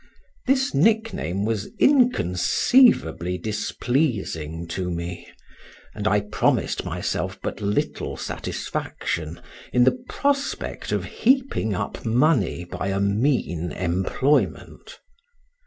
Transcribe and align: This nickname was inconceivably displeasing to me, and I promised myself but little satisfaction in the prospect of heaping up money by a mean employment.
This 0.47 0.73
nickname 0.73 1.45
was 1.45 1.69
inconceivably 1.77 3.37
displeasing 3.37 4.65
to 4.69 4.89
me, 4.89 5.27
and 5.93 6.07
I 6.07 6.21
promised 6.21 6.83
myself 6.83 7.39
but 7.43 7.61
little 7.61 8.17
satisfaction 8.17 9.39
in 9.71 9.83
the 9.83 10.03
prospect 10.09 10.91
of 10.91 11.05
heaping 11.05 11.75
up 11.75 12.03
money 12.03 12.63
by 12.65 12.87
a 12.87 12.99
mean 12.99 13.71
employment. 13.73 14.97